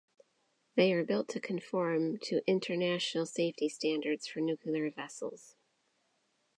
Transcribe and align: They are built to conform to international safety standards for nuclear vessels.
They 0.75 0.93
are 0.93 1.03
built 1.05 1.29
to 1.29 1.39
conform 1.39 2.17
to 2.23 2.41
international 2.47 3.27
safety 3.27 3.69
standards 3.69 4.25
for 4.25 4.39
nuclear 4.39 4.89
vessels. 4.89 5.55